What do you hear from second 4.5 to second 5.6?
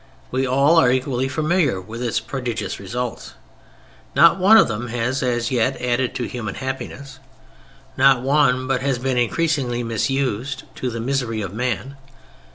of them has, as